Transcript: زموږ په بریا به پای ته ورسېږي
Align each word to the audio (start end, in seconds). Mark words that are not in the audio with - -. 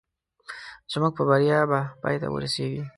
زموږ 0.91 1.11
په 1.17 1.23
بریا 1.29 1.59
به 1.71 1.79
پای 2.01 2.15
ته 2.21 2.27
ورسېږي 2.29 2.83